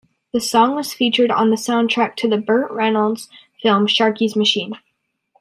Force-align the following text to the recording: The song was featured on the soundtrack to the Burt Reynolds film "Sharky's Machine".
The 0.33 0.41
song 0.41 0.73
was 0.73 0.95
featured 0.95 1.29
on 1.29 1.51
the 1.51 1.55
soundtrack 1.55 2.15
to 2.15 2.27
the 2.27 2.37
Burt 2.39 2.71
Reynolds 2.71 3.29
film 3.61 3.85
"Sharky's 3.85 4.35
Machine". 4.35 4.73